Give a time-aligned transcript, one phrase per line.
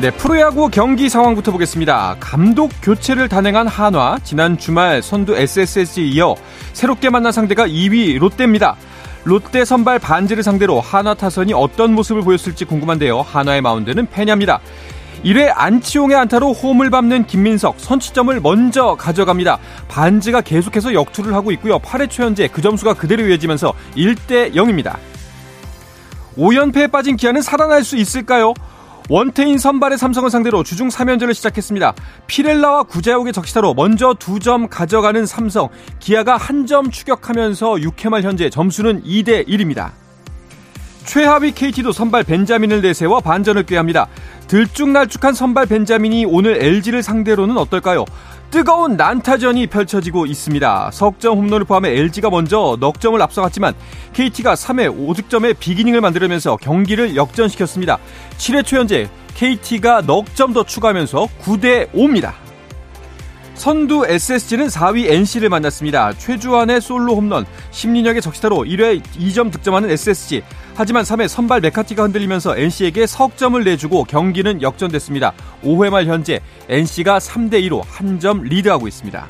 [0.00, 2.16] 네, 프로야구 경기 상황부터 보겠습니다.
[2.20, 6.36] 감독 교체를 단행한 한화, 지난 주말 선두 SSG에 이어
[6.72, 8.76] 새롭게 만난 상대가 2위 롯데입니다.
[9.24, 13.20] 롯데 선발 반지를 상대로 한화 타선이 어떤 모습을 보였을지 궁금한데요.
[13.20, 14.60] 한화의 마운드는 패냐입니다.
[15.22, 19.58] 1회 안치홍의 안타로 홈을 밟는 김민석 선취점을 먼저 가져갑니다.
[19.88, 21.78] 반지가 계속해서 역투를 하고 있고요.
[21.78, 24.96] 8회 초 현재 그 점수가 그대로 이어지면서 1대 0입니다.
[26.38, 28.54] 5연패에 빠진 기아는 살아날 수 있을까요?
[29.10, 31.94] 원태인 선발의 삼성을 상대로 주중 3연전을 시작했습니다.
[32.28, 39.02] 피렐라와 구자욱의 적시타로 먼저 두점 가져가는 삼성, 기아가 한 점 추격하면서 6회 말 현재 점수는
[39.02, 39.90] 2대 1입니다.
[41.04, 44.06] 최하위 KT도 선발 벤자민을 내세워 반전을 꾀합니다.
[44.46, 48.04] 들쭉날쭉한 선발 벤자민이 오늘 LG를 상대로는 어떨까요?
[48.50, 50.90] 뜨거운 난타전이 펼쳐지고 있습니다.
[50.92, 53.74] 석점 홈런을 포함해 LG가 먼저 넉 점을 앞서갔지만
[54.12, 57.98] KT가 3회 5득점의 비기닝을 만들면서 경기를 역전시켰습니다.
[58.38, 62.32] 7회 초 현재 KT가 넉 점 더 추가하면서 9대 5입니다.
[63.54, 66.14] 선두 SSG는 4위 NC를 만났습니다.
[66.14, 70.42] 최주환의 솔로 홈런, 심리력의 적시타로 1회 2점 득점하는 SSG.
[70.74, 75.32] 하지만 3회 선발 메카티가 흔들리면서 NC에게 석점을 내주고 경기는 역전됐습니다.
[75.62, 79.26] 5회 말 현재 NC가 3대2로 한 점 리드하고 있습니다.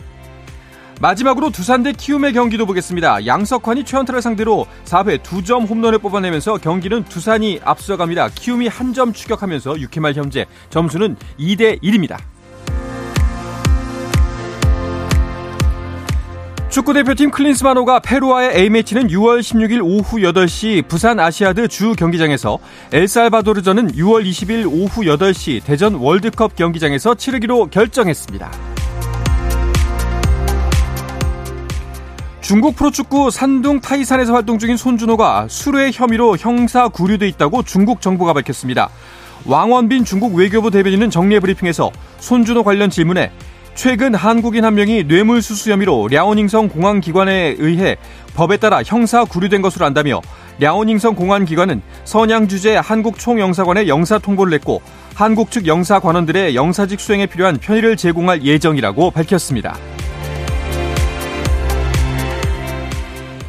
[1.00, 3.24] 마지막으로 두산 대 키움의 경기도 보겠습니다.
[3.24, 8.30] 양석환이 최원태를 상대로 4회 2점 홈런을 뽑아내면서 경기는 두산이 앞서갑니다.
[8.34, 12.18] 키움이 한 점 추격하면서 6회 말 현재 점수는 2대 1입니다.
[16.70, 22.60] 축구대표팀 클린스마노가 페루와의 A매치는 6월 16일 오후 8시 부산 아시아드 주 경기장에서
[22.92, 28.52] 엘살바도르전은 6월 20일 오후 8시 대전 월드컵 경기장에서 치르기로 결정했습니다.
[32.40, 38.90] 중국 프로축구 산둥 타이산에서 활동 중인 손준호가 수뢰 혐의로 형사 구류돼 있다고 중국 정부가 밝혔습니다.
[39.44, 43.32] 왕원빈 중국 외교부 대변인은 정례 브리핑에서 손준호 관련 질문에
[43.74, 47.96] 최근 한국인 한 명이 뇌물수수 혐의로 랴오닝성 공안기관에 의해
[48.34, 50.20] 법에 따라 형사 구류된 것으로 안다며
[50.58, 54.82] 랴오닝성 공안기관은 선양 주재 한국 총영사관에 영사 통보를 냈고
[55.14, 59.76] 한국 측 영사 관원들의 영사직 수행에 필요한 편의를 제공할 예정이라고 밝혔습니다.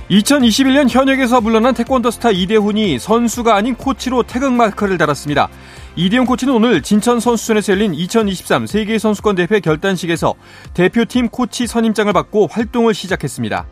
[0.09, 5.47] 2021년 현역에서 물러난 태권도 스타 이대훈이 선수가 아닌 코치로 태극마크를 달았습니다.
[5.95, 10.35] 이대훈 코치는 오늘 진천 선수촌에서 열린 2023 세계선수권 대회 결단식에서
[10.73, 13.65] 대표팀 코치 선임장을 받고 활동을 시작했습니다.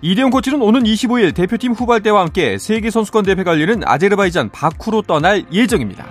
[0.00, 6.06] 이대훈 코치는 오는 25일 대표팀 후발대와 함께 세계선수권 대회가 열리는 아제르바이잔 바쿠로 떠날 예정입니다.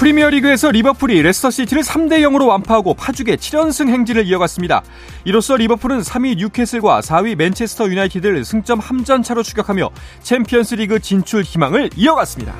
[0.00, 4.82] 프리미어리그에서 리버풀이 레스터시티를 3대 0으로 완파하고 파죽의 7연승 행진을 이어갔습니다.
[5.26, 9.90] 이로써 리버풀은 3위 뉴캐슬과 4위 맨체스터 유나이티드를 승점 한 점 차로 추격하며
[10.22, 12.54] 챔피언스리그 진출 희망을 이어갔습니다.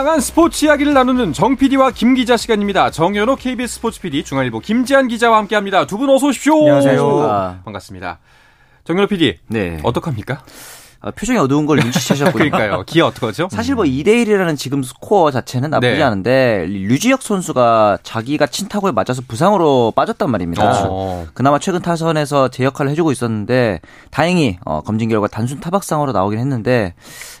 [0.00, 2.90] 다양한 스포츠 이야기를 나누는 정 PD와 김 기자 시간입니다.
[2.90, 5.84] 정현호 KBS 스포츠 PD, 중앙일보 김지한 기자와 함께합니다.
[5.86, 6.54] 두 분 어서 오십시오.
[6.60, 7.60] 안녕하세요.
[7.66, 8.18] 반갑습니다.
[8.84, 9.78] 정현호 PD, 네.
[9.82, 10.42] 어떡합니까?
[11.02, 12.50] 아, 표정이 어두운 걸 눈치채셨군요.
[12.50, 12.84] 그러니까요.
[12.86, 13.48] 기아 어떡하죠?
[13.50, 16.02] 사실 뭐 2대1이라는 지금 스코어 자체는 나쁘지 네.
[16.02, 20.84] 않은데 류지혁 선수가 자기가 친 타구에 맞아서 부상으로 빠졌단 말입니다.
[20.90, 21.26] 어.
[21.34, 23.80] 그나마 최근 타선에서 제 역할을 해주고 있었는데
[24.10, 26.94] 다행히 어, 검진 결과 단순 타박상으로 나오긴 했는데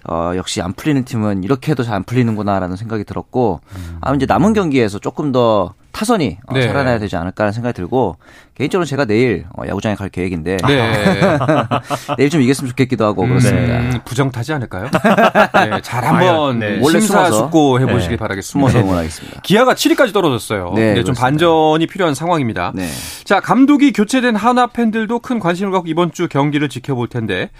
[0.08, 3.98] 어, 역시 안 풀리는 팀은 이렇게 해도 잘 안 풀리는구나라는 생각이 들었고 음.
[4.00, 6.66] 아 이제 남은 경기에서 조금 더 타선이 어, 네.
[6.66, 8.16] 살아나야 되지 않을까라는 생각이 들고
[8.60, 11.38] 개인적으로 제가 내일 어, 야구장에 갈 계획인데 네.
[12.18, 13.78] 내일 좀 이겼으면 좋겠기도 하고 그렇습니다.
[13.78, 14.90] 음, 부정 타지 않을까요?
[15.54, 16.82] 네, 잘 한번 네.
[16.82, 18.16] 심사숙고 해보시길 네.
[18.18, 18.70] 바라겠습니다.
[18.70, 19.40] 숨어서 응원하겠습니다.
[19.42, 20.72] 기아가 7위까지 떨어졌어요.
[20.74, 22.72] 네, 네, 좀 반전이 필요한 상황입니다.
[22.74, 22.88] 네.
[23.24, 27.50] 자 감독이 교체된 하나 팬들도 큰 관심을 갖고 이번 주 경기를 지켜볼 텐데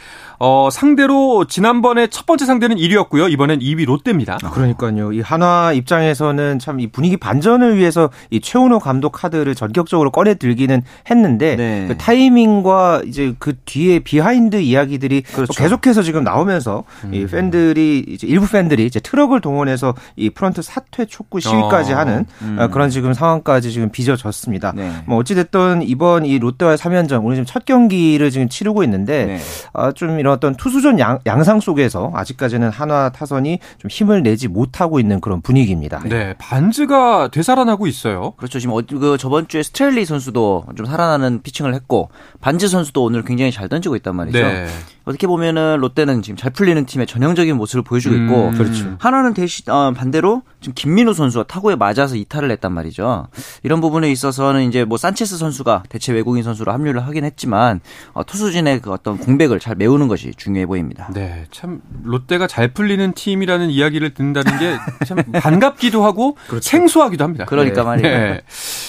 [0.40, 3.30] 어, 상대로 지난번에 첫 번째 상대는 1위였고요.
[3.30, 4.38] 이번엔 2위 롯데입니다.
[4.42, 5.12] 아, 그러니까요.
[5.12, 10.82] 이 한화 입장에서는 참 이 분위기 반전을 위해서 이 최원호 감독 카드를 전격적으로 꺼내 들기는
[11.10, 11.84] 했는데 네.
[11.88, 15.52] 그 타이밍과 이제 그 뒤에 비하인드 이야기들이 그렇죠.
[15.52, 17.14] 계속해서 지금 나오면서 음.
[17.14, 21.96] 이 팬들이 이제 일부 팬들이 이제 트럭을 동원해서 이 프런트 사퇴 촉구 시위까지 어.
[21.96, 22.56] 하는 음.
[22.58, 24.72] 어, 그런 지금 상황까지 지금 빚어졌습니다.
[24.74, 24.92] 네.
[25.06, 29.38] 뭐 어찌 됐든 이번 이 롯데와의 3연전 오늘 지금 첫 경기를 지금 치르고 있는데 네.
[29.72, 35.00] 아, 좀 이런 어떤 투수전 양, 양상 속에서 아직까지는 한화 타선이 좀 힘을 내지 못하고
[35.00, 36.02] 있는 그런 분위기입니다.
[36.04, 38.32] 네, 반즈가 되살아나고 있어요.
[38.36, 38.58] 그렇죠.
[38.58, 43.52] 지금 어, 그 저번 주에 스트렐리 선수도 좀 살아나는 피칭을 했고 반즈 선수도 오늘 굉장히
[43.52, 44.38] 잘 던지고 있단 말이죠.
[44.38, 44.68] 네.
[45.04, 48.96] 어떻게 보면은 롯데는 지금 잘 풀리는 팀의 전형적인 모습을 보여주고 있고 음, 그렇죠.
[48.98, 53.28] 하나는 대신 어, 반대로 지금 김민우 선수가 타구에 맞아서 이탈을 했단 말이죠.
[53.62, 57.80] 이런 부분에 있어서는 이제 뭐 산체스 선수가 대체 외국인 선수로 합류를 하긴 했지만
[58.12, 61.08] 어, 투수진의 그 어떤 공백을 잘 메우는 것이 중요해 보입니다.
[61.14, 64.76] 네, 참 롯데가 잘 풀리는 팀이라는 이야기를 듣는다는 게
[65.06, 66.68] 참 반갑기도 하고 그렇죠.
[66.68, 67.44] 생소하기도 합니다.
[67.46, 67.84] 그러니까 네.
[67.84, 68.18] 말이에요.
[68.34, 68.42] 네.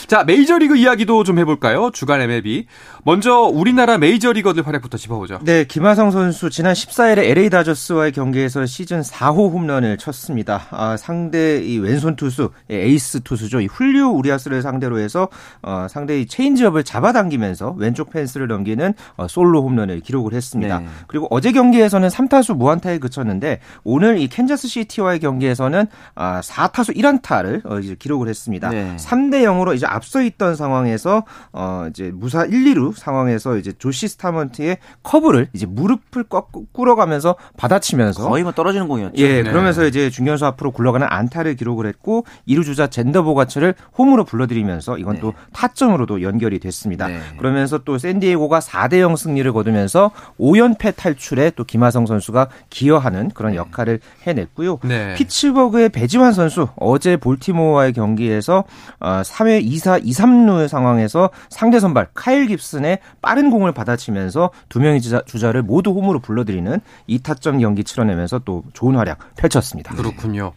[0.07, 1.89] 자, 메이저리그 이야기도 좀 해볼까요?
[1.91, 2.67] 주간 MLB.
[3.03, 5.39] 먼저 우리나라 메이저리거들 활약부터 짚어보죠.
[5.43, 10.63] 네, 김하성 선수 지난 14일에 LA 다저스와의 경기에서 시즌 4호 홈런을 쳤습니다.
[10.71, 13.59] 아, 상대 이 왼손 투수, 에이스 투수죠.
[13.59, 15.27] 이 훌리오 우리아스를 상대로 해서
[15.61, 20.79] 어, 상대의 체인지업을 잡아당기면서 왼쪽 펜스를 넘기는 어, 솔로 홈런을 기록을 했습니다.
[20.79, 20.87] 네.
[21.07, 27.79] 그리고 어제 경기에서는 3타수 무안타에 그쳤는데 오늘 이 캔자스 시티와의 경기에서는 아, 4타수 1안타를 어,
[27.79, 28.69] 이제 기록을 했습니다.
[28.69, 28.95] 네.
[28.97, 34.77] 3대 0으로 이제 앞서 있던 상황에서 어, 이제 무사 1, 2루 상황에서 이제 조시 스타먼트의
[35.03, 39.13] 커브를 이제 무릎을 꽉 꿇어가면서 받아치면서 거의 뭐 떨어지는 공이었죠.
[39.17, 39.49] 예, 네.
[39.49, 45.15] 그러면서 이제 중견수 앞으로 굴러가는 안타를 기록을 했고 이루 주자 잰더 보가츠를 홈으로 불러들이면서 이건
[45.15, 45.21] 네.
[45.21, 47.07] 또 타점으로도 연결이 됐습니다.
[47.07, 47.19] 네.
[47.37, 53.57] 그러면서 또 샌디에고가 4대 0 승리를 거두면서 5연패 탈출에 또 김하성 선수가 기여하는 그런 네.
[53.57, 54.79] 역할을 해냈고요.
[54.83, 55.15] 네.
[55.15, 58.63] 피츠버그의 배지환 선수 어제 볼티모어와의 경기에서
[58.99, 65.21] 3회 2사 2, 3루 상황에서 상대 선발 카일 깁슨의 빠른 공을 받아치면서 두 명의 주자,
[65.25, 66.79] 주자를 모두 홈으로 불러들이는
[67.09, 69.95] 2타점 경기 치러내면서 또 좋은 활약 펼쳤습니다.
[69.95, 70.53] 그렇군요.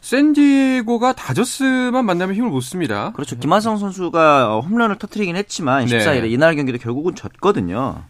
[0.00, 3.12] 샌디에고가 다저스만 만나면 힘을 못 씁니다.
[3.14, 3.38] 그렇죠.
[3.38, 6.28] 김하성 선수가 홈런을 터트리긴 했지만 14일에 네.
[6.28, 8.02] 이날 경기도 결국은 졌거든요.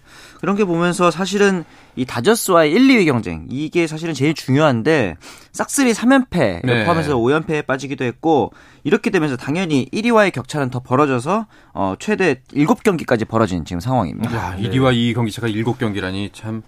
[0.44, 1.64] 그런 게 보면서 사실은
[1.96, 5.16] 이 다저스와의 1, 2위 경쟁 이게 사실은 제일 중요한데
[5.52, 6.84] 싹쓸이 3연패 네.
[6.84, 8.52] 포함해서 5연패에 빠지기도 했고
[8.82, 14.36] 이렇게 되면서 당연히 1위와의 격차는 더 벌어져서 어 최대 7경기까지 벌어진 지금 상황입니다.
[14.36, 16.62] 야, 1위와 2위 경기 차가 7경기라니 참.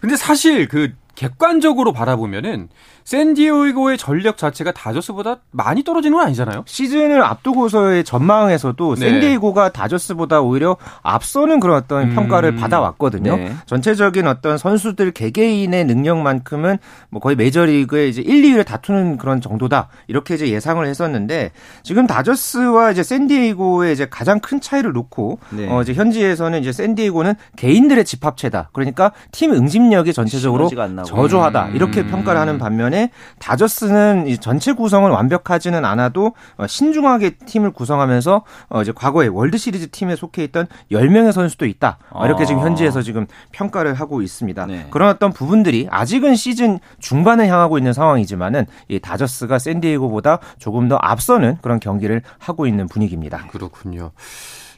[0.00, 2.70] 근데 사실 그 객관적으로 바라보면은
[3.08, 6.64] 샌디에고의 전력 자체가 다저스보다 많이 떨어지는 건 아니잖아요.
[6.66, 9.00] 시즌을 앞두고서의 전망에서도 네.
[9.08, 12.14] 샌디에고가 다저스보다 오히려 앞서는 그런 어떤 음.
[12.14, 13.36] 평가를 받아왔거든요.
[13.36, 13.52] 네.
[13.64, 16.76] 전체적인 어떤 선수들 개개인의 능력만큼은
[17.08, 19.88] 뭐 거의 메이저리그의 이제 1, 2위를 다투는 그런 정도다.
[20.06, 21.52] 이렇게 이제 예상을 했었는데
[21.82, 25.66] 지금 다저스와 이제 샌디에고의 이제 가장 큰 차이를 놓고 네.
[25.70, 28.68] 어 이제 현지에서는 이제 샌디에고는 개인들의 집합체다.
[28.74, 30.68] 그러니까 팀 응집력이 전체적으로
[31.06, 31.68] 저조하다.
[31.68, 32.08] 이렇게 음.
[32.08, 38.92] 평가를 하는 반면에 때문에 다저스는 전체 구성은 완벽하지는 않아도 어, 신중하게 팀을 구성하면서 어, 이제
[38.94, 41.98] 과거에 월드 시리즈 팀에 속해 있던 10명의 선수도 있다.
[42.10, 44.66] 어, 이렇게 지금 현지에서 지금 평가를 하고 있습니다.
[44.66, 44.86] 네.
[44.90, 51.58] 그런 어떤 부분들이 아직은 시즌 중반을 향하고 있는 상황이지만은 이 다저스가 샌디에고보다 조금 더 앞서는
[51.62, 53.46] 그런 경기를 하고 있는 분위기입니다.
[53.50, 54.10] 그렇군요.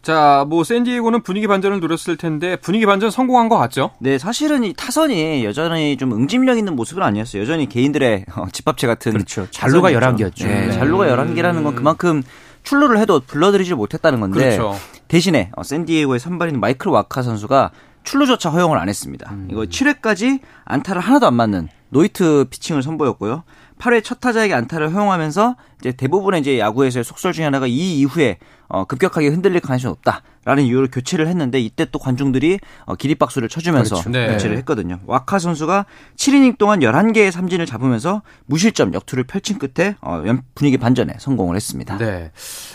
[0.02, 3.90] 자, 뭐 샌디에고는 분위기 반전을 노렸을 텐데 분위기 반전 성공한 것 같죠?
[3.98, 7.42] 네, 사실은 이 타선이 여전히 좀 응집력 있는 모습은 아니었어요.
[7.42, 9.46] 여전히 개인들의 어, 집합체 같은 그렇죠.
[9.50, 10.46] 잔루가 11개였죠.
[10.46, 10.72] 네, 네.
[10.72, 12.22] 잔루가 11개라는 건 그만큼
[12.62, 14.78] 출루를 해도 불러들이지 못했다는 건데 그렇죠.
[15.08, 17.70] 대신에 어, 샌디에고의 선발인 마이클 와카 선수가
[18.04, 19.30] 출루조차 허용을 안 했습니다.
[19.32, 19.48] 음.
[19.50, 23.44] 이거 7회까지 안타를 하나도 안 맞는 노히트 피칭을 선보였고요.
[23.78, 28.38] 8회 첫 타자에게 안타를 허용하면서 이제 대부분의 이제 야구에서의 속설 중에 하나가 이 이후에
[28.70, 30.22] 어, 급격하게 흔들릴 가능성이 없다.
[30.44, 34.10] 라는 이유로 교체를 했는데 이때 또 관중들이 어, 기립박수를 쳐주면서 그렇죠.
[34.10, 34.28] 네.
[34.28, 35.00] 교체를 했거든요.
[35.06, 40.22] 와카 선수가 7이닝 동안 11개의 삼진을 잡으면서 무실점 역투를 펼친 끝에 어,
[40.54, 41.98] 분위기 반전에 성공을 했습니다.
[41.98, 42.30] 네.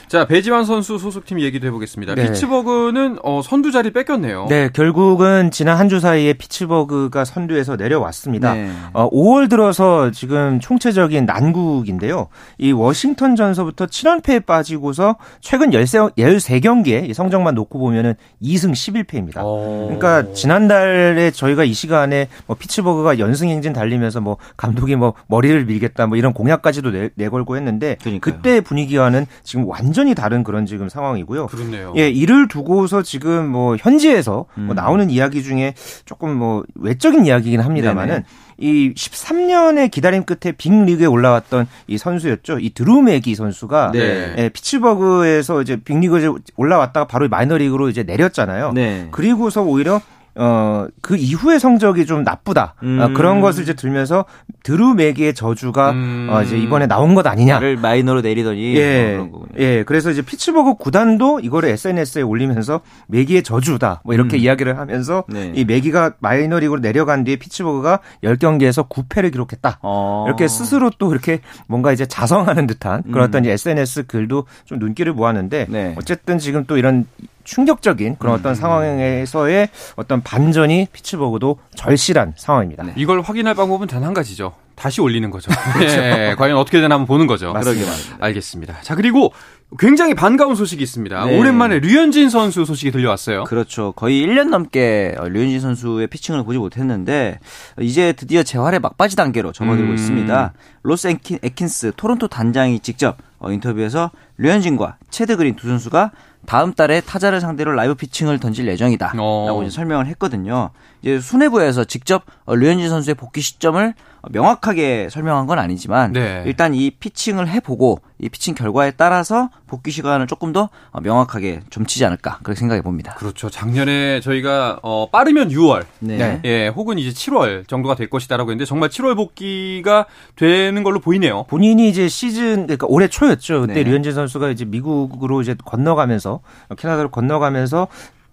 [0.07, 2.15] 자, 배지환 선수 소속팀 얘기도 해보겠습니다.
[2.15, 2.25] 네.
[2.27, 4.47] 피츠버그는 어, 선두 자리 뺏겼네요.
[4.49, 8.53] 네, 결국은 지난 한 주 사이에 피츠버그가 선두에서 내려왔습니다.
[8.55, 8.71] 네.
[8.93, 12.27] 어, 5월 들어서 지금 총체적 전체적인 난국인데요.
[12.57, 19.43] 이 워싱턴 전서부터 7연패에 빠지고서 최근 13, 13경기에 성적만 놓고 보면은 2승 11패입니다.
[19.43, 19.85] 오.
[19.85, 26.07] 그러니까 지난달에 저희가 이 시간에 뭐 피츠버그가 연승 행진 달리면서 뭐 감독이 뭐 머리를 밀겠다
[26.07, 28.19] 뭐 이런 공약까지도 내, 내걸고 했는데 그러니까요.
[28.35, 31.47] 그때 분위기와는 지금 완전히 다른 그런 지금 상황이고요.
[31.47, 31.93] 그렇네요.
[31.97, 34.65] 예, 이를 두고서 지금 뭐 현지에서 뭐 음.
[34.65, 35.73] 뭐 나오는 이야기 중에
[36.05, 38.23] 조금 뭐 외적인 이야기긴 합니다만은
[38.57, 42.59] 이 13년의 기다림 끝에 빅리그에 올라왔던 이 선수였죠.
[42.59, 44.35] 이 드루메기 선수가 네.
[44.37, 48.73] 예, 피츠버그에서 이제 빅리그에 올라왔다가 바로 마이너리그로 이제 내렸잖아요.
[48.73, 49.07] 네.
[49.11, 50.01] 그리고서 오히려
[50.37, 52.75] 어, 그 이후의 성적이 좀 나쁘다.
[52.77, 52.99] 어, 음.
[52.99, 54.25] 어, 그런 것을 이제 들면서
[54.63, 56.27] 드루 맥의 저주가 음.
[56.29, 57.59] 어, 이제 이번에 나온 것 아니냐.
[57.59, 59.17] 를 마이너로 내리더니 예.
[59.17, 59.83] 뭐 예.
[59.83, 64.01] 그래서 이제 피츠버그 구단도 이거를 SNS에 올리면서 맥기의 저주다.
[64.03, 64.41] 뭐 이렇게 음.
[64.41, 65.53] 이야기를 하면서 네.
[65.55, 69.79] 이 맥기가 마이너리그로 내려간 뒤에 피츠버그가 10경기에서 9패를 기록했다.
[69.81, 70.25] 어.
[70.27, 73.27] 이렇게 스스로 또 이렇게 뭔가 이제 자성하는 듯한 그런 음.
[73.29, 75.95] 어떤 SNS 글도 좀 눈길을 모았는데 네.
[75.97, 77.05] 어쨌든 지금 또 이런
[77.45, 78.55] 충격적인 그런 어떤 음.
[78.55, 82.83] 상황에서의 어떤 반전이 피츠버그도 절실한 상황입니다.
[82.83, 82.93] 네.
[82.97, 84.53] 이걸 확인할 방법은 단 한 가지죠.
[84.75, 85.49] 다시 올리는 거죠.
[85.73, 85.95] 그렇죠.
[86.01, 87.53] 네, 과연 어떻게 되나 한번 보는 거죠.
[87.53, 87.91] 맞습니다.
[88.19, 88.81] 알겠습니다.
[88.81, 89.31] 자, 그리고
[89.79, 91.25] 굉장히 반가운 소식이 있습니다.
[91.25, 91.39] 네.
[91.39, 93.45] 오랜만에 류현진 선수 소식이 들려왔어요.
[93.45, 93.93] 그렇죠.
[93.93, 97.39] 거의 1년 넘게 류현진 선수의 피칭을 보지 못했는데
[97.79, 99.95] 이제 드디어 재활의 막바지 단계로 접어들고 음.
[99.95, 100.53] 있습니다.
[100.83, 106.11] 로스 에킨, 에킨스 토론토 단장이 직접 어, 인터뷰에서 류현진과 채드 그린 두 선수가
[106.45, 109.63] 다음 달에 타자를 상대로 라이브 피칭을 던질 예정이다라고 어.
[109.63, 110.69] 이제 설명을 했거든요.
[111.01, 113.93] 이제 수뇌부에서 직접 류현진 선수의 복귀 시점을
[114.31, 116.43] 명확하게 설명한 건 아니지만 네.
[116.47, 122.39] 일단 이 피칭을 해보고 이 피칭 결과에 따라서 복귀 시간을 조금 더 명확하게 점치지 않을까
[122.41, 123.13] 그렇게 생각해 봅니다.
[123.15, 123.49] 그렇죠.
[123.49, 126.41] 작년에 저희가 어, 빠르면 6월, 네.
[126.43, 131.43] 예, 혹은 이제 7월 정도가 될 것이다라고 했는데 정말 7월 복귀가 되는 걸로 보이네요.
[131.43, 133.61] 본인이 이제 시즌 그러니까 올해 초였죠.
[133.61, 133.83] 그때 네.
[133.83, 136.41] 류현진 선수 가 이제 미국으로 이제 건너가면서
[136.77, 137.87] 캐나다로 건너가면서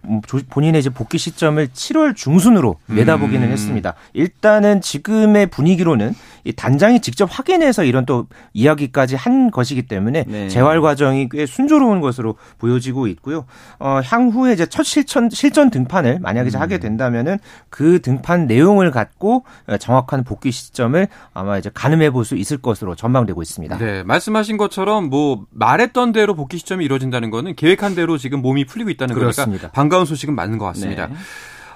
[0.05, 0.21] 음,
[0.51, 3.53] 본인의 이제 복귀 시점을 7월 중순으로 내다보기는 음.
[3.53, 3.95] 했습니다.
[4.15, 10.49] 일단은 지금의 분위기로는 이 단장이 직접 확인해서 이런 또 이야기까지 한 것이기 때문에 네.
[10.49, 13.45] 재활 과정이 꽤 순조로운 것으로 보여지고 있고요.
[13.79, 16.61] 어, 향후에 이제 첫 실전 실전 등판을 만약에 음.
[16.61, 19.45] 하게 된다면은 그 등판 내용을 갖고
[19.79, 23.79] 정확한 복귀 시점을 아마 이제 가늠해 볼 수 있을 것으로 전망되고 있습니다.
[23.79, 28.91] 네, 말씀하신 것처럼 뭐 말했던 대로 복귀 시점이 이루어진다는 거는 계획한 대로 지금 몸이 풀리고
[28.91, 29.63] 있다는 그렇습니다.
[29.63, 31.09] 거니까 반가운 소식은 맞는 것 같습니다.
[31.09, 31.15] 네.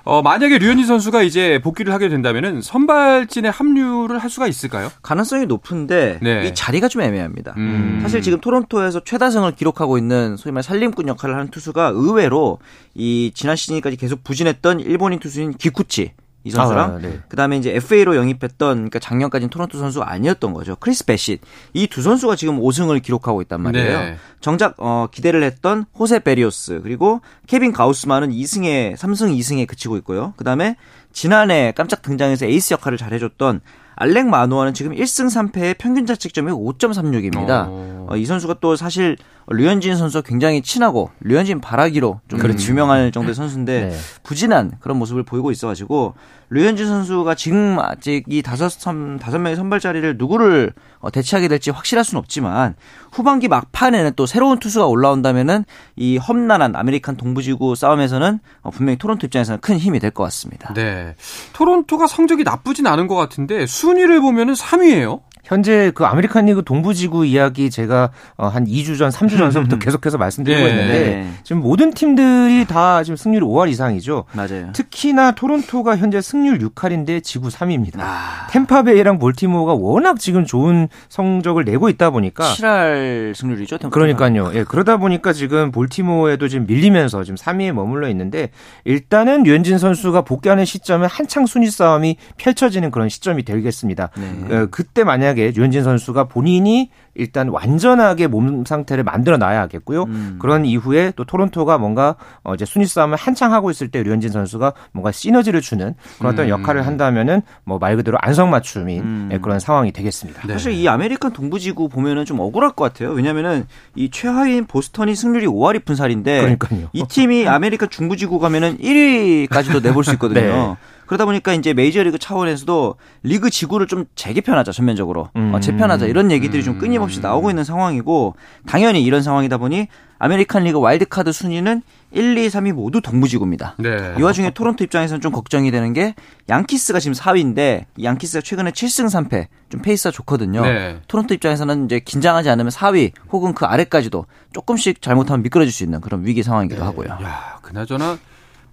[0.06, 4.88] 어, 만약에 류현진 선수가 이제 복귀를 하게 된다면은 선발진에 합류를 할 수가 있을까요?
[5.02, 6.46] 가능성이 높은데 네.
[6.46, 7.54] 이 자리가 좀 애매합니다.
[7.56, 7.98] 음.
[8.00, 12.60] 사실 지금 토론토에서 최다승을 기록하고 있는 소위 말 살림꾼 역할을 하는 투수가 의외로
[12.94, 16.12] 이 지난 시즌까지 계속 부진했던 일본인 투수인 기쿠치
[16.46, 17.18] 이 선수랑 아, 네.
[17.28, 20.76] 그다음에 이제 FA로 영입했던 그러니까 작년까지는 토론토 선수가 아니었던 거죠.
[20.78, 21.40] 크리스 베싯.
[21.74, 23.98] 이 두 선수가 지금 5승을 기록하고 있단 말이에요.
[23.98, 24.16] 네.
[24.40, 30.34] 정작 어 기대를 했던 호세 베리오스 그리고 케빈 가우스만은 2승에 3승 2승에 그치고 있고요.
[30.36, 30.76] 그다음에
[31.12, 33.60] 지난해 깜짝 등장해서 에이스 역할을 잘 해줬던
[33.96, 37.66] 알렉 마누아는 지금 1승 3패의 평균 자책점이 5.36입니다.
[37.68, 38.06] 어.
[38.10, 39.16] 어, 이 선수가 또 사실
[39.48, 42.68] 류현진 선수와 굉장히 친하고 류현진 바라기로 좀 그렇죠.
[42.70, 43.96] 유명할 정도의 선수인데 네.
[44.24, 46.14] 부진한 그런 모습을 보이고 있어가지고
[46.50, 51.70] 류현진 선수가 지금 아직 이 다섯 선 다섯 명의 선발 자리를 누구를 어, 대체하게 될지
[51.70, 52.74] 확실할 수는 없지만
[53.12, 59.60] 후반기 막판에는 또 새로운 투수가 올라온다면은 이 험난한 아메리칸 동부지구 싸움에서는 어, 분명히 토론토 입장에서는
[59.60, 60.72] 큰 힘이 될 것 같습니다.
[60.74, 61.14] 네,
[61.52, 65.20] 토론토가 성적이 나쁘진 않은 것 같은데 순위를 보면은 3위예요.
[65.46, 70.18] 현재 그 아메리칸 리그 동부 지구 이야기 제가 어, 한 2주 전, 3주 전서부터 계속해서
[70.18, 70.70] 말씀드리고 네.
[70.70, 71.30] 있는데 네.
[71.44, 74.24] 지금 모든 팀들이 다 지금 승률 5할 이상이죠.
[74.32, 74.72] 맞아요.
[74.72, 78.00] 특히나 토론토가 현재 승률 6할인데 지구 3위입니다.
[78.00, 78.48] 아.
[78.50, 83.78] 템파베이랑 볼티모어가 워낙 지금 좋은 성적을 내고 있다 보니까 7할 승률이죠.
[83.78, 84.16] 템파베이.
[84.16, 84.50] 그러니까요.
[84.58, 88.50] 예, 그러다 보니까 지금 볼티모어에도 지금 밀리면서 지금 3위에 머물러 있는데
[88.84, 94.10] 일단은 류현진 선수가 복귀하는 시점에 한창 순위 싸움이 펼쳐지는 그런 시점이 되겠습니다.
[94.16, 94.56] 네.
[94.56, 100.04] 어, 그때 만약 만약에 류현진 선수가 본인이 일단 완전하게 몸 상태를 만들어 놔야겠고요.
[100.04, 100.38] 음.
[100.40, 104.72] 그런 이후에 또 토론토가 뭔가 어 이제 순위 싸움을 한창 하고 있을 때 류현진 선수가
[104.92, 106.50] 뭔가 시너지를 주는 그런 어떤 음.
[106.50, 109.28] 역할을 한다면은 뭐 말 그대로 안성맞춤인 음.
[109.32, 110.46] 예, 그런 상황이 되겠습니다.
[110.46, 110.54] 네.
[110.54, 113.10] 사실 이 아메리칸 동부지구 보면은 좀 억울할 것 같아요.
[113.12, 116.88] 왜냐면은 이 최하위인 보스턴이 승률이 5할이 분살인데 그러니까요.
[116.94, 120.40] 이 팀이 아메리카 중부지구 가면은 1위까지도 넘볼 수 있거든요.
[120.40, 120.76] 네.
[121.06, 125.54] 그러다 보니까 이제 메이저리그 차원에서도 리그 지구를 좀 재개편하자 전면적으로 음.
[125.54, 128.34] 어, 재편하자 이런 얘기들이 좀 끊임없이 나오고 있는 상황이고
[128.66, 131.82] 당연히 이런 상황이다 보니 아메리칸 리그 와일드카드 순위는
[132.12, 133.74] 1, 2, 3위 모두 동부지구입니다.
[133.78, 134.14] 네.
[134.18, 136.14] 이 와중에 토론토 입장에서는 좀 걱정이 되는 게
[136.48, 140.62] 양키스가 지금 4위인데 양키스가 최근에 7승 3패 좀 페이스가 좋거든요.
[140.62, 140.98] 네.
[141.08, 146.24] 토론토 입장에서는 이제 긴장하지 않으면 4위 혹은 그 아래까지도 조금씩 잘못하면 미끄러질 수 있는 그런
[146.24, 146.86] 위기 상황이기도 네.
[146.86, 147.08] 하고요.
[147.22, 148.18] 야, 그나저나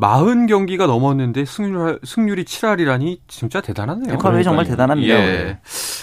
[0.04, 4.14] 40 경기가 넘었는데 승률, 승률이 7할이라니 진짜 대단하네요.
[4.14, 5.14] 엠파웨이 정말 대단합니다.
[5.16, 5.60] 예.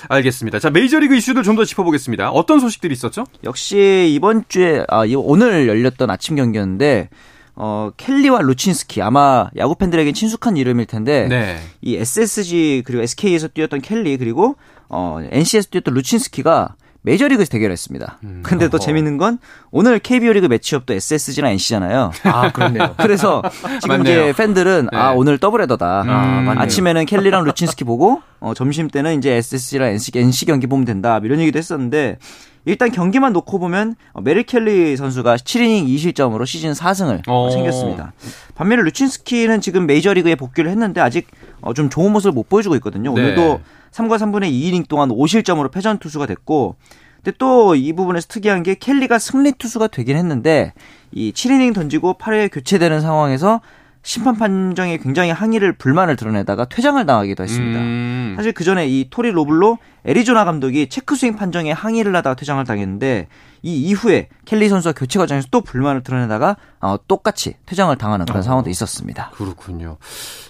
[0.09, 0.59] 알겠습니다.
[0.59, 2.31] 자, 메이저리그 이슈들 좀 더 짚어보겠습니다.
[2.31, 3.25] 어떤 소식들이 있었죠?
[3.45, 7.11] 역시 이번 주에, 아, 오늘 열렸던 아침 경기였는데,
[7.57, 11.59] 어, 켈리와 루친스키 아마 야구 팬들에게 친숙한 이름일 텐데 네.
[11.83, 14.57] 이 SSG 그리고 SK에서 뛰었던 켈리 그리고
[14.89, 18.19] 어, NC에서 뛰었던 루친스키가 메이저리그에서 대결했습니다.
[18.25, 19.39] 음, 근데 또 재밌는 건
[19.71, 22.13] 오늘 KBO 리그 matchup도 SSG랑 NC잖아요.
[22.25, 22.95] 아, 그렇네요.
[23.01, 23.43] 그래서
[23.81, 24.99] 지금 이제 팬들은 네.
[24.99, 26.03] 아, 오늘 더블헤더다.
[26.03, 31.21] 음, 아침에는 켈리랑 루친스키 보고 어, 점심 때는 이제 SSG랑 NC, NC 경기 보면 된다.
[31.23, 32.19] 이런 얘기도 했었는데
[32.65, 37.51] 일단 경기만 놓고 보면 어, 메릴 켈리 선수가 7이닝 2실점으로 시즌 4승을 오.
[37.51, 38.13] 챙겼습니다.
[38.55, 41.27] 반면에 루친스키는 지금 메이저리그에 복귀를 했는데 아직
[41.61, 43.15] 어, 좀 좋은 모습을 못 보여주고 있거든요.
[43.15, 43.21] 네.
[43.23, 43.61] 오늘도
[43.93, 46.77] 3과 3분의 2이닝 동안 5실점으로 패전 투수가 됐고
[47.23, 50.73] 근데 또 이 부분에서 특이한 게 켈리가 승리 투수가 되긴 했는데
[51.13, 53.61] 이 7이닝 던지고 8회 교체되는 상황에서
[54.03, 57.81] 심판 판정에 굉장히 항의를 불만을 드러내다가 퇴장을 당하기도 했습니다.
[57.81, 58.35] 음.
[58.37, 63.29] 사실 그 전에 이 토리 로블로 애리조나 감독이 check swing 판정에 항의를 하다가 퇴장을 당했는데
[63.63, 68.43] 이 이후에 켈리 선수가 교체 과정에서 또 불만을 드러내다가 어, 똑같이 퇴장을 당하는 그런 어.
[68.43, 69.31] 상황도 있었습니다.
[69.35, 69.99] 그렇군요.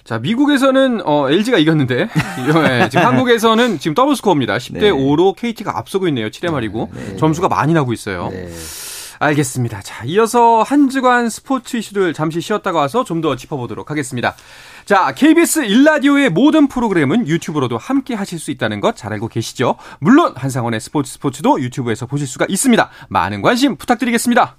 [0.05, 4.59] 자 미국에서는 어, LG가 이겼는데 네, 지금 한국에서는 지금 더블 스코어입니다.
[4.59, 4.91] 10대 네.
[4.91, 6.29] 5로 KT가 앞서고 있네요.
[6.29, 7.17] 7회 말이고 네.
[7.17, 8.31] 점수가 많이 나고 있어요.
[9.21, 9.27] 네.
[9.27, 9.83] 알겠습니다.
[9.83, 14.35] 자, 이어서 한 주간 스포츠 이슈들 잠시 쉬었다가 와서 좀 더 짚어보도록 하겠습니다.
[14.87, 19.77] 자, KBS 일라디오의 모든 프로그램은 유튜브로도 함께 하실 수 있다는 것 잘 알고 계시죠?
[19.99, 22.89] 물론 한상원의 스포츠 스포츠도 유튜브에서 보실 수가 있습니다.
[23.11, 24.57] 많은 관심 부탁드리겠습니다.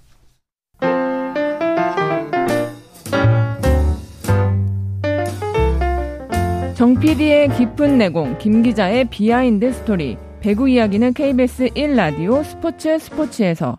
[6.76, 13.78] 정 PD의 깊은 내공, 김 기자의 behind story, 배구 이야기는 KBS 1라디오 스포츠 스포츠에서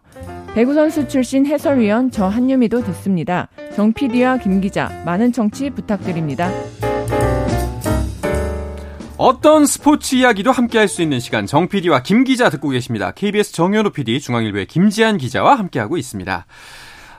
[0.55, 3.49] 배구 선수 출신 해설위원 저 한유미도 듣습니다.
[3.75, 6.51] 정 PD와 김 기자 많은 청취 부탁드립니다.
[9.17, 13.13] 어떤 스포츠 이야기도 함께 할 수 있는 시간 정 PD와 김 기자 듣고 계십니다.
[13.13, 16.45] KBS 정현우 PD, 중앙일보의 김지한 기자와 함께하고 있습니다.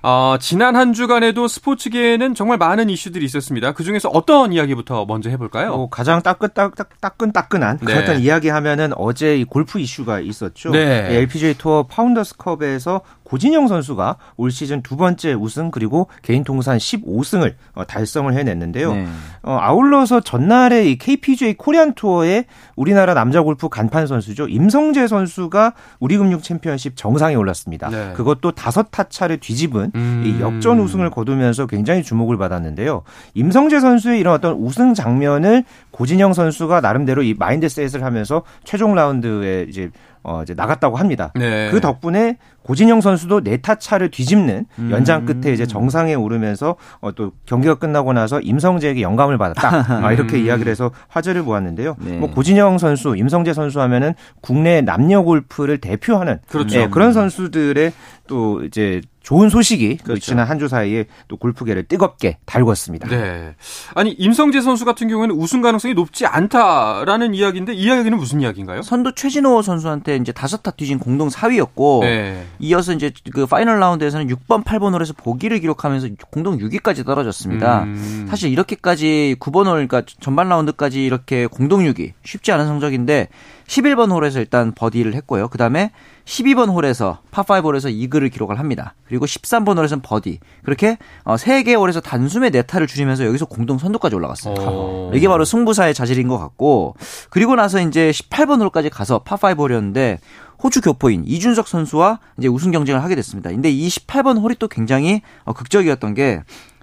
[0.06, 3.72] 어, 지난 한 주간에도 스포츠계에는 정말 많은 이슈들이 있었습니다.
[3.72, 5.72] 그 중에서 어떤 이야기부터 먼저 해볼까요?
[5.72, 7.86] 어, 가장 따끈따끈, 한 네.
[7.86, 10.72] 그랬던 이야기 하면은 어제 이 골프 이슈가 있었죠.
[10.72, 11.08] 네.
[11.10, 13.00] LPGA 투어 파운더스컵에서
[13.34, 18.94] 고진영 선수가 올 시즌 두 번째 우승 그리고 개인 통산 15승을 어, 달성을 해냈는데요.
[18.94, 19.08] 네.
[19.42, 26.42] 어, 아울러서 전날에 이 KPGA 코리안 투어에 우리나라 남자 골프 간판 선수죠 임성재 선수가 우리금융
[26.42, 27.90] 챔피언십 정상에 올랐습니다.
[27.90, 28.14] 네.
[28.14, 30.24] 그것도 다섯 타차를 뒤집은 음.
[30.24, 33.02] 이 역전 우승을 거두면서 굉장히 주목을 받았는데요.
[33.34, 39.90] 임성재 선수의 이런 어떤 우승 장면을 고진영 선수가 나름대로 이 mindset을 하면서 최종 라운드에 이제
[40.24, 41.32] 어 이제 나갔다고 합니다.
[41.36, 41.70] 네.
[41.72, 44.92] 그 덕분에 고진영 선수도 네 타 차를 뒤집는 음.
[44.92, 50.02] 연장 끝에 이제 정상에 오르면서 어, 또 경기가 끝나고 나서 임성재에게 영감을 받았다.
[50.06, 50.46] 아, 이렇게 음.
[50.46, 51.96] 이야기를 해서 화제를 모았는데요.
[52.00, 52.18] 네.
[52.18, 56.80] 뭐 고진영 선수, 임성재 선수 하면은 국내 남녀 골프를 대표하는 그렇죠.
[56.80, 57.92] 네, 그런 선수들의
[58.28, 60.22] 또 이제 좋은 소식이 그 그렇죠.
[60.22, 63.10] 지난 한 주 사이에 또 골프계를 뜨겁게 달궜습니다.
[63.10, 63.56] 네.
[63.96, 68.82] 아니 임성재 선수 같은 경우에는 우승 가능성이 높지 않다라는 이야기인데 이 이야기는 무슨 이야기인가요?
[68.82, 72.46] 선두 최진호 선수한테 이제 다섯 타 뒤진 공동 4위였고 네.
[72.64, 77.84] 이어서 이제 그 final 라운드에서는 6번, 8번 홀에서 보기를 기록하면서 공동 6위까지 떨어졌습니다.
[77.84, 78.26] 음.
[78.30, 83.28] 사실 이렇게까지 9번 홀 그러니까 전반 라운드까지 이렇게 공동 6위 쉽지 않은 성적인데
[83.68, 85.50] 11번 홀에서 일단 버디를 했고요.
[85.50, 85.92] 그 다음에
[86.26, 88.96] 12번 홀에서 파5 홀에서 이글을 기록을 합니다.
[89.08, 90.40] 그리고 13번 홀에서는 버디.
[90.64, 94.70] 그렇게 어, 3개 홀에서 단숨에 네 타를 줄이면서 여기서 공동 선두까지 올라갔습니다.
[94.70, 95.12] 오.
[95.14, 96.96] 이게 바로 승부사의 자질인 것 같고
[97.30, 100.20] 그리고 나서 이제 18번 홀까지 가서 파5 홀이었는데
[100.64, 103.50] 호주 교포인 이준석 선수와 이제 우승 경쟁을 하게 됐습니다.
[103.50, 106.42] 근데 이 18번 홀이 또 굉장히 어, 극적이었던 게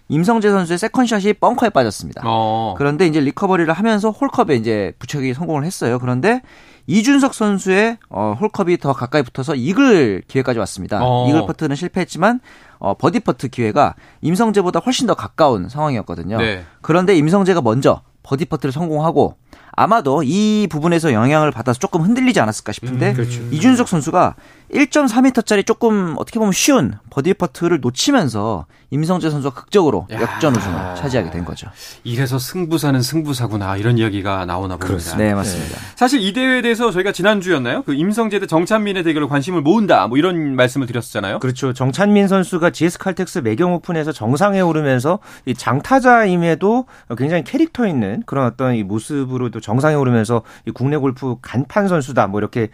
[0.08, 2.22] 임성재 선수의 second shot이 벙커에 빠졌습니다.
[2.24, 2.74] 어.
[2.76, 5.98] 그런데 이제 recovery를 하면서 홀컵에 이제 붙이기 성공을 했어요.
[6.00, 6.42] 그런데
[6.88, 10.98] 이준석 선수의 어, 홀컵이 더 가까이 붙어서 이글 기회까지 왔습니다.
[11.00, 11.28] 어.
[11.28, 12.40] 이글 퍼트는 실패했지만
[12.80, 16.38] 어, 버디 퍼트 기회가 임성재보다 훨씬 더 가까운 상황이었거든요.
[16.38, 16.64] 네.
[16.82, 19.36] 그런데 임성재가 먼저 버디 퍼트를 성공하고
[19.72, 23.40] 아마도 이 부분에서 영향을 받아서 조금 흔들리지 않았을까 싶은데 음, 그렇죠.
[23.50, 24.35] 이준석 선수가
[24.72, 30.20] 1.4m짜리 조금 어떻게 보면 쉬운 버디 퍼트를 놓치면서 임성재 선수가 극적으로 야.
[30.20, 31.68] 역전 우승을 차지하게 된 거죠.
[32.04, 35.16] 이래서 승부사는 승부사구나 이런 이야기가 나오나 봅니다.
[35.16, 35.74] 네, 맞습니다.
[35.76, 35.80] 네.
[35.96, 37.83] 사실 이 대회에 대해서 저희가 지난주였나요?
[37.83, 41.38] 그 임성재 대 정찬민의 대결로 관심을 모은다 뭐 이런 말씀을 드렸었잖아요.
[41.40, 41.72] 그렇죠.
[41.72, 48.74] 정찬민 선수가 GS 칼텍스 매경 오픈에서 정상에 오르면서 이 장타자임에도 굉장히 캐릭터 있는 그런 어떤
[48.74, 52.68] 이 모습으로 도 정상에 오르면서 이 국내 골프 간판 선수다 뭐 이렇게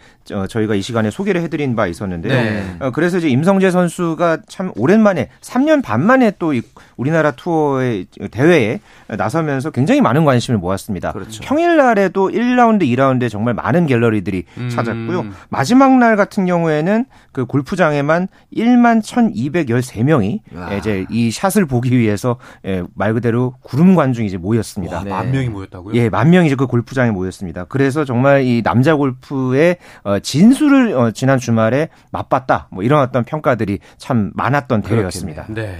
[0.49, 2.33] 저희가 이 시간에 소개를 해드린 바 있었는데요.
[2.33, 2.75] 네.
[2.79, 6.53] 어, 그래서 이제 임성재 선수가 참 오랜만에 3년 반 만에 또
[6.95, 11.13] 우리나라 투어의 대회에 나서면서 굉장히 많은 관심을 모았습니다.
[11.13, 11.41] 그렇죠.
[11.43, 14.69] 평일날에도 1라운드, 2라운드에 정말 많은 갤러리들이 음.
[14.69, 15.25] 찾았고요.
[15.49, 20.39] 마지막 날 같은 경우에는 그 골프장에만 1만 1,213명이
[20.79, 24.97] 이제 이 샷을 보기 위해서 예, 말 그대로 구름 관중이 이제 모였습니다.
[24.97, 25.09] 와, 네.
[25.09, 25.93] 만 명이 모였다고요?
[25.95, 27.65] 예, 만 명이 이제 그 골프장에 모였습니다.
[27.65, 31.76] 그래서 정말 이 남자 골프의 어, 진수를 어, 지난 주말에
[32.11, 32.69] 맛봤다.
[32.71, 35.45] 뭐 이런 어떤 평가들이 참 많았던 대회였습니다.
[35.49, 35.77] 네.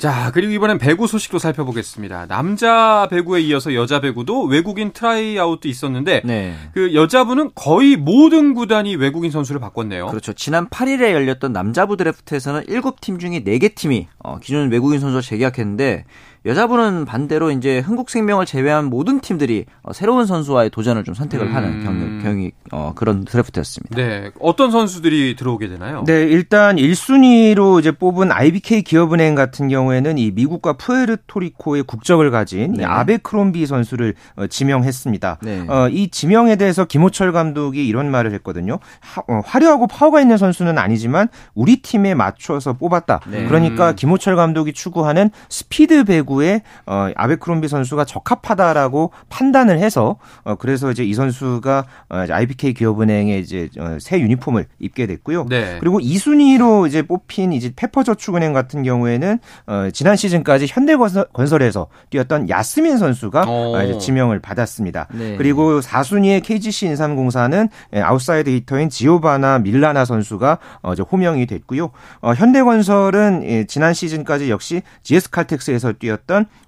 [0.00, 2.24] 자, 그리고 이번엔 배구 소식도 살펴보겠습니다.
[2.26, 6.54] 남자 배구에 이어서 여자 배구도 외국인 tryout도 있었는데 네.
[6.72, 10.06] 그 여자부는 거의 모든 구단이 외국인 선수를 바꿨네요.
[10.06, 10.32] 그렇죠.
[10.32, 16.06] 지난 8일에 열렸던 남자부 드래프트에서는 7팀 중에 4개 팀이 어, 기존 외국인 선수를 재계약했는데
[16.46, 21.54] 여자분은 반대로 이제 흥국생명을 제외한 모든 팀들이 어, 새로운 선수와의 도전을 좀 선택을 음.
[21.54, 23.96] 하는 경기, 경기 어, 그런 드래프트였습니다.
[23.96, 26.04] 네, 어떤 선수들이 들어오게 되나요?
[26.06, 32.84] 네, 일단 1순위로 이제 뽑은 IBK 기업은행 같은 경우에는 이 미국과 푸에르토리코의 국적을 가진 네.
[32.84, 35.38] 아베 크롬비 선수를 어, 지명했습니다.
[35.42, 35.66] 네.
[35.68, 38.78] 어, 이 지명에 대해서 김호철 감독이 이런 말을 했거든요.
[39.00, 43.20] 하, 어, 화려하고 파워가 있는 선수는 아니지만 우리 팀에 맞춰서 뽑았다.
[43.30, 43.44] 네.
[43.44, 50.90] 그러니까 김호철 감독이 추구하는 스피드 배구 배구에 어, 아베크롬비 선수가 적합하다라고 판단을 해서 어, 그래서
[50.90, 55.46] 이제 이 선수가 어, IBK 기업은행에 이제 어, 새 유니폼을 입게 됐고요.
[55.48, 55.78] 네.
[55.80, 63.44] 그리고 2순위로 이제 뽑힌 이제 페퍼저축은행 같은 경우에는 어, 지난 시즌까지 현대건설에서 뛰었던 야스민 선수가
[63.48, 65.08] 어, 이제 지명을 받았습니다.
[65.12, 65.36] 네.
[65.36, 71.90] 그리고 4순위의 KGC 인삼공사는 예, 아웃사이드 히터인 지오바나 밀라나 선수가 어, 이제 호명이 됐고요.
[72.20, 76.19] 어, 현대건설은 예, 지난 시즌까지 역시 GS칼텍스에서 뛰었던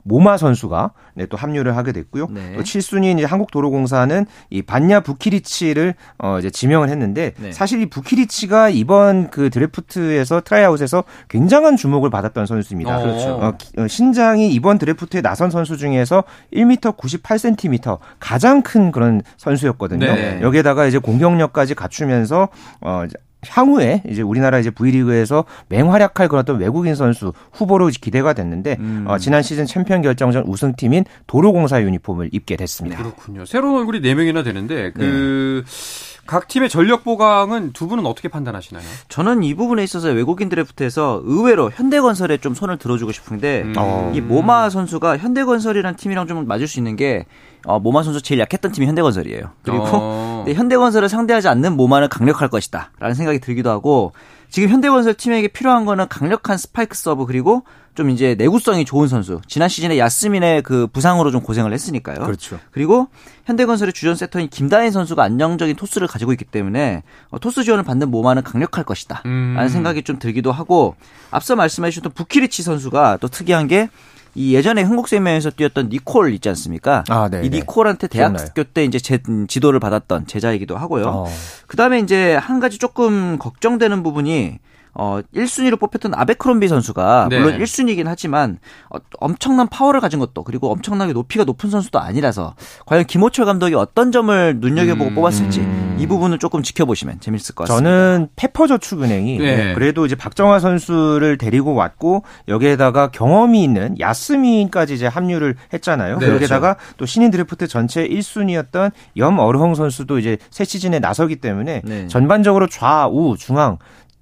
[0.02, 2.28] 모마 선수가 네, 또 합류를 하게 됐고요.
[2.30, 2.56] 네.
[2.56, 7.52] 또 7순위인 이제 한국도로공사는 이 반야 부키리치를 어 이제 지명을 했는데 네.
[7.52, 12.98] 사실 이 부키리치가 이번 그 드래프트에서 트라이아웃에서 굉장한 주목을 받았던 선수입니다.
[12.98, 13.02] 어.
[13.02, 13.28] 그렇죠.
[13.34, 20.06] 어, 어, 신장이 이번 드래프트에 나선 선수 중에서 1m 98cm 가장 큰 그런 선수였거든요.
[20.06, 20.40] 네.
[20.42, 22.48] 여기에다가 이제 공격력까지 갖추면서
[22.80, 23.04] 어
[23.46, 29.04] 향후에 이제 우리나라 이제 V리그에서 맹활약할 그런 어떤 외국인 선수 후보로 기대가 됐는데 음.
[29.08, 32.98] 어, 지난 시즌 챔피언 결정전 우승팀인 도로공사 유니폼을 입게 됐습니다.
[32.98, 33.44] 그렇군요.
[33.44, 36.11] 새로운 얼굴이 4명이나 되는데 그 네.
[36.26, 38.84] 각 팀의 전력 보강은 두 분은 어떻게 판단하시나요?
[39.08, 44.12] 저는 이 부분에 있어서 외국인 드래프트에서 의외로 현대건설에 좀 손을 들어주고 싶은데 음.
[44.14, 47.26] 이 모마 선수가 현대건설이라는 팀이랑 좀 맞을 수 있는 게
[47.64, 49.50] 어, 모마 선수 제일 약했던 팀이 현대건설이에요.
[49.62, 50.44] 그리고 어.
[50.48, 54.12] 현대건설을 상대하지 않는 모마는 강력할 것이다라는 생각이 들기도 하고
[54.52, 59.40] 지금 현대건설 팀에게 필요한 거는 강력한 스파이크 서브 그리고 좀 이제 내구성이 좋은 선수.
[59.46, 62.18] 지난 시즌에 야스민의 그 부상으로 좀 고생을 했으니까요.
[62.18, 62.60] 그렇죠.
[62.70, 63.08] 그리고
[63.46, 68.42] 현대건설의 주전 세터인 김다인 선수가 안정적인 토스를 가지고 있기 때문에 어, 토스 지원을 받는 모마는
[68.42, 69.22] 강력할 것이다.
[69.24, 69.68] 라는 음.
[69.68, 70.96] 생각이 좀 들기도 하고
[71.30, 73.88] 앞서 말씀해 주셨던 부키리치 선수가 또 특이한 게
[74.34, 77.04] 이 예전에 흥국생명에서 뛰었던 니콜 있지 않습니까?
[77.08, 77.42] 아, 네.
[77.44, 77.58] 이 네.
[77.58, 78.64] 니콜한테 대학교 기억나요.
[78.72, 79.18] 때 이제 제,
[79.48, 81.06] 지도를 받았던 제자이기도 하고요.
[81.06, 81.26] 어.
[81.66, 84.58] 그 다음에 이제 한 가지 조금 걱정되는 부분이
[84.94, 87.38] 어 1순위로 뽑혔던 아베크롬비 선수가 네.
[87.38, 88.58] 물론 1순위이긴 하지만
[88.90, 92.54] 어, 엄청난 파워를 가진 것도 그리고 엄청나게 높이가 높은 선수도 아니라서
[92.86, 95.14] 과연 김호철 감독이 어떤 점을 눈여겨보고 음.
[95.14, 95.66] 뽑았을지
[95.98, 97.90] 이 부분을 조금 지켜보시면 재밌을 것 같습니다.
[97.90, 99.74] 저는 페퍼저축은행이 네.
[99.74, 106.18] 그래도 이제 박정아 선수를 데리고 왔고 여기에다가 경험이 있는 야스민까지 이제 합류를 했잖아요.
[106.18, 106.94] 네, 여기에다가 그렇죠.
[106.96, 112.08] 또 신인 드래프트 전체 1순위였던 염어르헝 선수도 이제 새 시즌에 나서기 때문에 네.
[112.08, 113.78] 전반적으로 좌우 중앙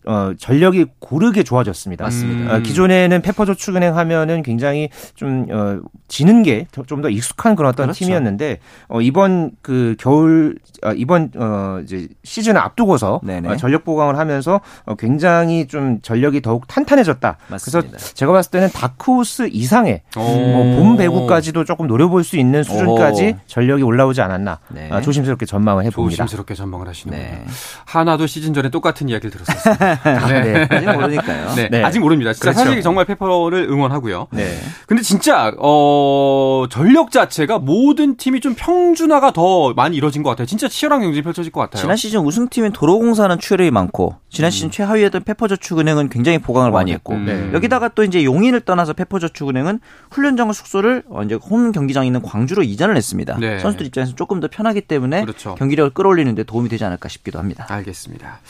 [0.07, 2.05] 어, 전력이 고르게 좋아졌습니다.
[2.05, 2.55] 맞습니다.
[2.57, 7.99] 어, 기존에는 페퍼저축은행 하면은 굉장히 좀 어, 지는 게 좀 더 익숙한 그런 어떤 그렇죠.
[8.05, 8.59] 팀이었는데
[8.89, 13.21] 어, 이번 그 겨울 어, 이번 어, 이제 시즌을 앞두고서
[13.53, 17.37] 어, 전력 보강을 하면서 어, 굉장히 좀 전력이 더욱 탄탄해졌다.
[17.49, 17.89] 맞습니다.
[17.89, 20.25] 그래서 제가 봤을 때는 다크호스 이상의 뭐,
[20.77, 23.41] 봄 배구까지도 조금 노려볼 수 있는 수준까지 오.
[23.47, 24.89] 전력이 올라오지 않았나 네.
[24.91, 26.25] 아, 조심스럽게 전망을 해봅니다.
[26.25, 27.23] 조심스럽게 전망을 하시는군요.
[27.31, 27.45] 네.
[27.87, 29.90] 하나도 시즌 전에 똑같은 이야기를 들었었습니다.
[29.97, 30.67] 네.
[30.71, 31.55] 아직 모르니까요.
[31.55, 31.69] 네.
[31.71, 31.83] 네.
[31.83, 32.33] 아직 모릅니다.
[32.33, 32.65] 진짜 그렇죠.
[32.69, 34.29] 사실 정말 페퍼를 응원하고요.
[34.31, 34.59] 네.
[34.87, 40.47] 근데 진짜 어 전력 자체가 모든 팀이 좀 평준화가 더 많이 이루어진 것 같아요.
[40.47, 41.81] 진짜 치열한 경쟁이 펼쳐질 것 같아요.
[41.81, 44.71] 지난 시즌 우승팀인 도로공사는 출혈이 많고 지난 시즌 음.
[44.71, 47.51] 최하위였던 페퍼저축은행은 굉장히 보강을 많이 했고 네.
[47.53, 52.97] 여기다가 또 이제 용인을 떠나서 페퍼저축은행은 훈련장과 숙소를 어, 이제 홈 경기장에 있는 광주로 이전을
[52.97, 53.37] 했습니다.
[53.39, 53.59] 네.
[53.59, 55.55] 선수들 입장에서 조금 더 편하기 때문에 그렇죠.
[55.57, 57.67] 경기력을 끌어올리는데 도움이 되지 않을까 싶기도 합니다.
[57.69, 58.41] 알겠습니다.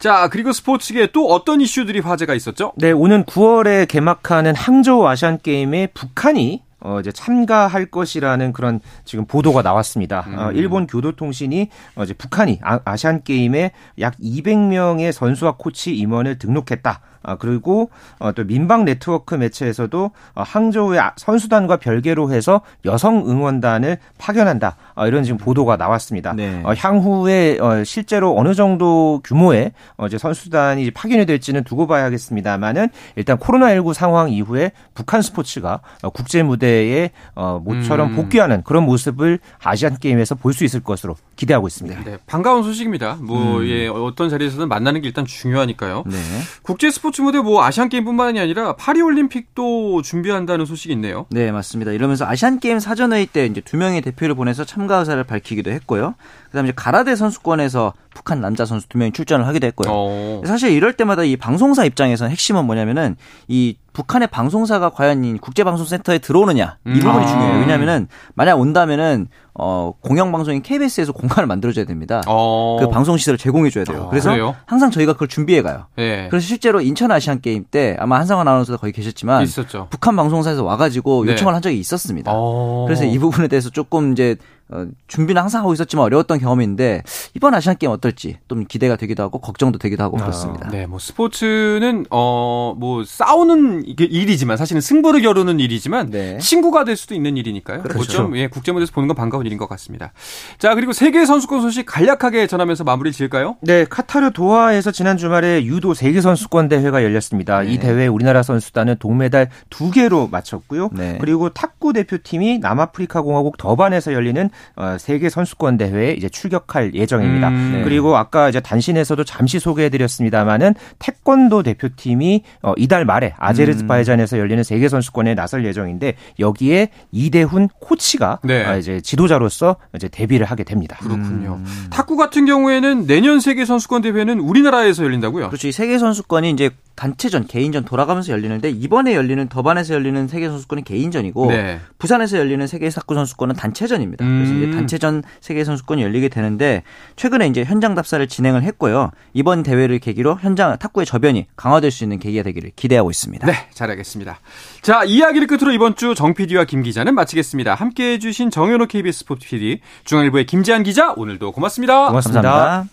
[0.00, 2.72] 자, 그리고 스포츠 계 또 어떤 이슈들이 화제가 있었죠?
[2.76, 9.62] 네, 오는 9월에 개막하는 항저우 아시안 게임에 북한이 어, 이제 참가할 것이라는 그런 지금 보도가
[9.62, 10.24] 나왔습니다.
[10.28, 10.38] 음.
[10.38, 17.00] 어, 일본 교도통신이 어, 이제 북한이 아, 아시안 게임에 약 200명의 선수와 코치 임원을 등록했다.
[17.22, 24.76] 아, 그리고 어, 또 민방 네트워크 매체에서도 어, 항저우의 선수단과 별개로 해서 여성 응원단을 파견한다.
[24.94, 26.32] 어, 이런 지금 보도가 나왔습니다.
[26.34, 26.62] 네.
[26.64, 33.38] 어, 향후에 어, 실제로 어느 정도 규모의 어, 이제 선수단이 파견이 될지는 두고 봐야겠습니다만은 일단
[33.38, 38.16] 코로나19 상황 이후에 북한 스포츠가 어, 국제 무대에 어, 모처럼 음.
[38.16, 42.04] 복귀하는 그런 모습을 아시안 게임에서 볼 수 있을 것으로 기대하고 있습니다.
[42.04, 43.16] 네, 반가운 소식입니다.
[43.22, 43.66] 뭐 음.
[43.66, 46.02] 예, 어떤 자리에서든 만나는 게 일단 중요하니까요.
[46.06, 46.16] 네.
[46.62, 51.26] 국제 스포츠 스포츠 무대 뭐 아시안 게임뿐만이 아니라 파리 올림픽도 준비한다는 소식이 있네요.
[51.30, 51.90] 네, 맞습니다.
[51.90, 56.14] 이러면서 아시안 게임 사전회의 때 이제 두 명의 대표를 보내서 참가 의사를 밝히기도 했고요.
[56.46, 59.92] 그다음에 이제 가라데 선수권에서 북한 남자 선수 두 명이 출전을 하기도 했고요.
[59.92, 60.40] 오.
[60.40, 60.42] 어.
[60.46, 63.16] 사실 이럴 때마다 이 방송사 입장에서는 핵심은 뭐냐면은
[63.48, 66.94] 이 북한의 방송사가 과연 국제방송센터에 들어오느냐 이 음.
[67.00, 67.26] 부분이 아.
[67.26, 67.60] 중요해요.
[67.60, 72.22] 왜냐하면은 만약 온다면은 어 공영방송인 KBS에서 공간을 만들어줘야 됩니다.
[72.26, 72.78] 어.
[72.80, 74.02] 그 방송 시설을 제공해줘야 돼요.
[74.02, 74.56] 어, 그래서 그래요?
[74.64, 75.86] 항상 저희가 그걸 준비해 가요.
[75.96, 76.28] 네.
[76.30, 79.88] 그래서 실제로 인천 아시안 게임 때 아마 한상원 아나운서도 거기 계셨지만 있었죠.
[79.90, 81.32] 북한 방송사에서 와가지고 네.
[81.32, 81.54] 요청을 네.
[81.54, 82.30] 한 적이 있었습니다.
[82.32, 82.84] 어.
[82.86, 84.36] 그래서 이 부분에 대해서 조금 이제
[84.72, 87.02] 어, 준비는 항상 하고 있었지만 어려웠던 경험인데
[87.34, 90.68] 이번 아시안 게임 어떨지 좀 기대가 되기도 하고 걱정도 되기도 하고 아, 그렇습니다.
[90.70, 96.38] 네, 뭐 스포츠는 어 뭐 싸우는 일이지만 사실은 승부를 겨루는 일이지만 네.
[96.38, 97.82] 친구가 될 수도 있는 일이니까요.
[97.82, 98.04] 그렇죠.
[98.04, 100.12] 좀 예, 국제 무대에서 보는 건 반가운 일인 것 같습니다.
[100.58, 103.56] 자, 그리고 세계 선수권 소식 간략하게 전하면서 마무리 지을까요?
[103.60, 107.60] 네, 카타르 도하에서 지난 주말에 유도 세계 선수권 대회가 열렸습니다.
[107.62, 107.72] 네.
[107.72, 110.90] 이 대회 우리나라 선수단은 동메달 두 개로 마쳤고요.
[110.92, 111.18] 네.
[111.20, 114.50] 그리고 탁구 대표팀이 남아프리카 공화국 더반에서 열리는 어,
[114.98, 117.48] 세계 선수권 대회에 이제 출격할 예정입니다.
[117.48, 117.84] 음, 네.
[117.84, 125.34] 그리고 아까 이제 단신에서도 잠시 소개해드렸습니다만은 태권도 대표팀이 어, 이달 말에 아제르바이잔에서 열리는 세계 선수권에
[125.34, 128.66] 나설 예정인데 여기에 이대훈 코치가 네.
[128.66, 130.96] 어, 이제 지도자로서 이제 데뷔를 하게 됩니다.
[131.00, 131.60] 그렇군요.
[131.64, 131.86] 음.
[131.90, 135.48] 탁구 같은 경우에는 내년 세계 선수권 대회는 우리나라에서 열린다고요?
[135.48, 135.68] 그렇죠.
[135.68, 136.70] 이 세계 선수권이 이제
[137.00, 141.80] 단체전, 개인전 돌아가면서 열리는데 이번에 열리는 더반에서 열리는 세계 선수권은 개인전이고 네.
[141.98, 144.24] 부산에서 열리는 세계 탁구 선수권은 단체전입니다.
[144.24, 144.44] 음.
[144.50, 144.76] 그래서 이제 음.
[144.76, 146.82] 단체전 세계 선수권이 열리게 되는데
[147.16, 149.10] 최근에 이제 현장 답사를 진행을 했고요.
[149.32, 153.46] 이번 대회를 계기로 현장 탁구의 저변이 강화될 수 있는 계기가 되기를 기대하고 있습니다.
[153.46, 154.40] 네, 잘하겠습니다.
[154.82, 157.74] 자, 이야기를 끝으로 이번 주 정 PD와 김 기자는 마치겠습니다.
[157.74, 162.08] 함께 해주신 정현호 KBS 스포츠 PD, 중앙일보의 김지한 기자, 오늘도 고맙습니다.
[162.08, 162.42] 고맙습니다.
[162.42, 162.90] 감사합니다.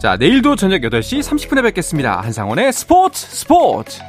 [0.00, 2.20] 자, 내일도 저녁 8시 30분에 뵙겠습니다.
[2.20, 4.00] 한상원의 스포츠 스포츠!